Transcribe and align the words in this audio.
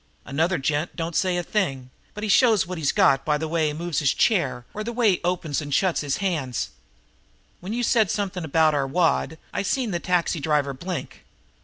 Another 0.25 0.57
gent 0.57 0.95
don't 0.95 1.15
say 1.15 1.37
a 1.37 1.43
thing, 1.43 1.91
but 2.15 2.23
he 2.23 2.27
shows 2.27 2.65
what 2.65 2.79
he's 2.79 2.91
got 2.91 3.23
by 3.23 3.37
the 3.37 3.47
way 3.47 3.67
he 3.67 3.73
moves 3.73 4.01
in 4.01 4.05
his 4.05 4.13
chair, 4.15 4.65
or 4.73 4.83
the 4.83 4.91
way 4.91 5.11
he 5.11 5.21
opens 5.23 5.61
and 5.61 5.71
shuts 5.71 6.01
his 6.01 6.17
hands. 6.17 6.71
When 7.59 7.71
you 7.71 7.83
said 7.83 8.09
something 8.09 8.43
about 8.43 8.73
our 8.73 8.87
wad 8.87 9.37
I 9.53 9.61
seen 9.61 9.91
the 9.91 9.99
taxi 9.99 10.39
driver 10.39 10.73
blink. 10.73 11.23